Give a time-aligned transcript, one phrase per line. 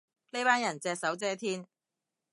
[0.31, 1.67] 呢班人隻手遮天